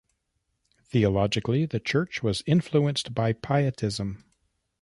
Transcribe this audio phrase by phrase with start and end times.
[0.83, 4.23] Theologically, the church was influenced by pietism.